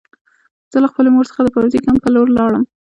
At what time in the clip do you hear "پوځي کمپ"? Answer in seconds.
1.55-1.99